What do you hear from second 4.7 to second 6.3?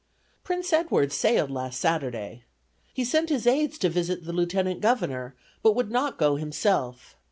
Governor, but would not